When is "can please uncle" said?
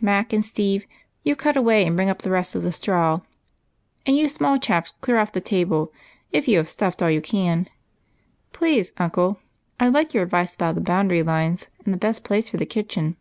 7.20-9.38